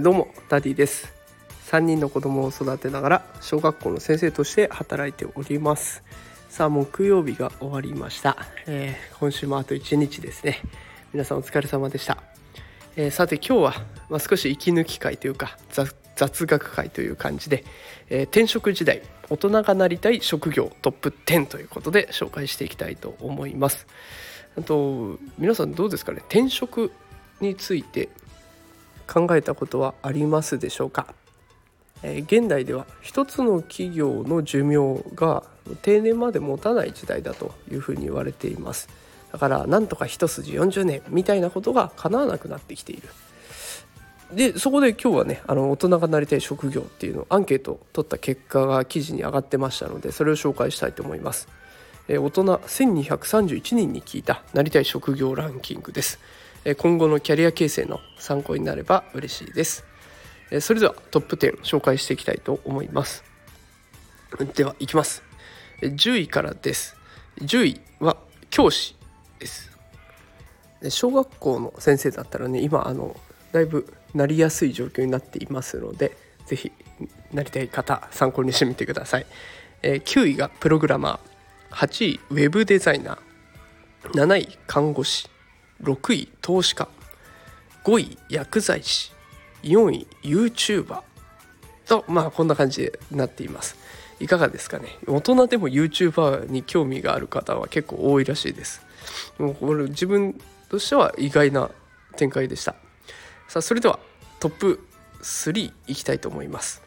[0.00, 1.12] どうもダディです。
[1.70, 6.02] 3人の子供を育てながら小学校の先生として働いております。
[6.48, 8.36] さあ木曜日が終わりました、
[8.66, 10.60] えー、今週もあと1日ですね。
[11.12, 12.22] 皆さんお疲れ様でした、
[12.96, 13.74] えー、さて今日は、
[14.08, 15.56] まあ、少し息抜き回というか
[16.16, 17.64] 雑学回という感じで、
[18.10, 23.86] えー、転職時代大人がなりたい職業トップ10ということで紹介していきたいと思います。
[24.56, 26.18] あと皆さんどうですかね？
[26.28, 26.92] 転職
[27.40, 28.08] について
[29.06, 31.14] 考えたことはありますでしょうか、
[32.02, 35.42] えー、現代では一つの企業の寿命が
[35.82, 38.88] 定年まで持たない時代だというふうに言われています。
[39.32, 43.08] だからなんとか一筋40年みたいなことが叶わなくなってきている。
[44.32, 51.46] でそこで今日はねあの大人がなりたい職業っていうのをアンケートを取った結果が記事に上がってましたのでそれを紹介したいと思います、
[52.08, 56.18] えー、大人1231人に聞いたなりたい職業ランキングです。
[56.66, 59.84] え今後のキャリア形成の参考になれば嬉しいです。
[60.50, 63.24] えそれではトップ10紹介していきたいと思います。
[64.54, 65.22] ではいきます。
[65.80, 66.96] 10位からです。
[67.40, 68.16] 10位は
[68.50, 68.96] 教師
[69.38, 69.70] です。
[70.90, 73.16] 小学校の先生だったらね今あの
[73.52, 76.72] だいぶなりやすい状況になっていますので是非
[77.32, 79.26] なりたい方参考にしてみてください、
[79.82, 81.33] え9位がプログラマー。
[81.74, 84.10] 8位ウェブデザイナー。
[84.12, 85.28] 7位看護師。
[85.82, 86.88] 6位投資家。
[87.84, 89.12] 5位薬剤師。
[89.64, 91.02] 4位 YouTuber
[91.86, 93.76] とまあこんな感じになっています。
[94.20, 94.98] いかがですかね？
[95.06, 98.80] 大人でも YouTuber に興味がある方は結構多いらしいです。
[99.38, 101.70] もうこれ自分としては意外な
[102.16, 102.76] 展開でした。
[103.48, 103.98] さあそれでは
[104.38, 104.86] トップ
[105.22, 106.82] 3いきたいと思います。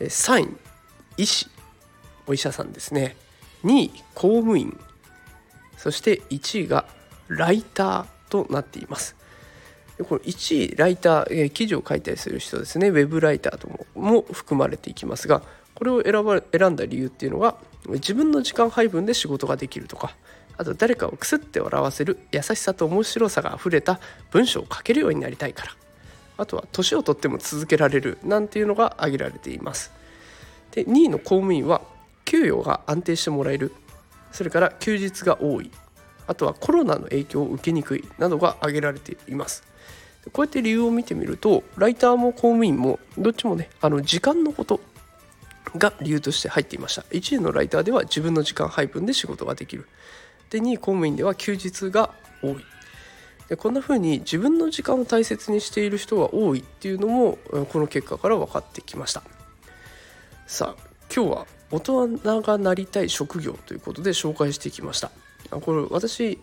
[0.00, 0.48] 3位
[1.18, 1.46] 医師。
[2.26, 3.16] お医者さんですね。
[3.64, 4.78] 2位公務員
[5.76, 6.86] そして1位が
[7.28, 9.16] ライターとなっています。
[9.98, 12.88] この1位ライター、えー、記事を書いたりする人ですね。
[12.88, 15.42] ウェブライターともも含まれていきますが
[15.74, 17.56] これを選ば選んだ理由っていうのが
[17.86, 20.14] 自分の時間配分で仕事ができるとか
[20.56, 23.98] あと誰かをくすって笑わせる優しさと面白さがあふれた
[24.30, 25.72] 文章を書けるようになりたいから
[26.36, 29.92] あとは年をとっても続けられるなんていうのが挙げられています。
[30.72, 31.82] で2位の公務員は
[32.32, 33.74] 給与が安定してもらえる。
[34.32, 35.70] それから休日が多い。
[36.26, 39.64] あとはコロナの影響を受けにくいなどが挙げられています。
[40.32, 44.80] こうやって理由を見てみるとライターも公務員もどっちもねあの時間のこと
[45.76, 47.02] が理由として入っていました。
[47.02, 49.86] 1位のライターでは自分の時間配分で仕事ができる。
[50.48, 52.56] で2位公務員では休日が多い。
[53.50, 57.36] でこんな風に自分の時間を大切にしている人が多いっていうのも
[57.70, 59.22] この結果から分かってきました。
[60.46, 60.82] さあ
[61.14, 65.10] 今日は大人がなりたい職業ということで紹介してきました。
[65.50, 66.38] これ私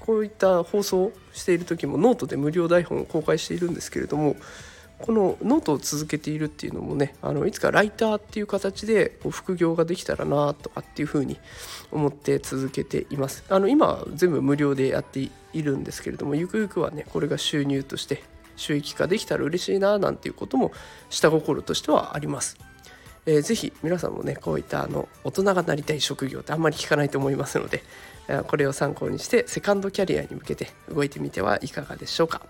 [0.00, 4.36] こういった放送をしている時もノートで無料台本を公開しているんですけれども
[4.98, 11.38] このノートを続けているっていうのもねあのいつかライターっていう形でこう副業ができたらなとかっていうふうに
[11.90, 13.44] 思って続けています。
[13.48, 18.22] あの今全部無料でやっているんですけれどもゆくゆくはねこれが収入として
[18.56, 20.72] 収益化できたら嬉しいななんていうことも
[21.10, 22.56] 下心としてはあります。
[23.26, 27.82] えー、ぜひ皆さんもねこういったあの大人がなりたい職業ってあんまり聞かないと思いますので
[28.28, 32.42] えこれを参考にしてセカンドキャリアに向けて動いてみてはいかがでしょうか、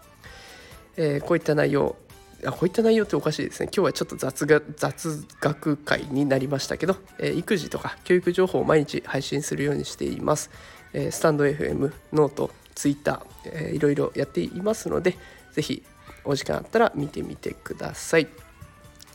[0.96, 1.96] えー、こういった内容
[2.44, 3.70] あこういった内容っておかしいですね。
[3.74, 10.50] 今日はちょっと雑が雑学会になりましたけど、えー、育児とか教育情報を毎日配信するようにしています、
[10.92, 15.16] えー、 stand.fm note ツイッター、えー、いろいろやっていますので
[15.52, 15.82] 是非
[16.24, 18.28] お時間あったら見てみてください、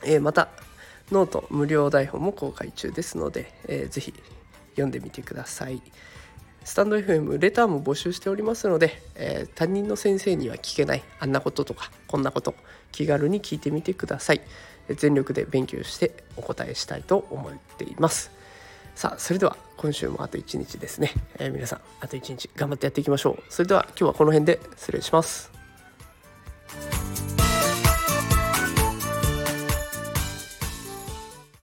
[0.03, 0.49] えー、また
[1.11, 4.13] ノート無料台本も公開中ですので、えー、ぜひ
[4.71, 5.81] 読んでみてください。
[6.63, 12.53] スタンド FM レターも募集しておりますので、えー、担任の先生には聞けないあんなこととかこんなこと
[12.91, 14.41] 気軽に聞いてみてください。
[14.89, 18.31] 全力で勉強してお答えしたいと思っています。
[18.95, 23.43] さあそれでは今週もあと1日ですね、えー、皆さんあと1日頑張ってやっていきましょう。
[23.49, 25.60] それでは今日はこの辺で失礼します。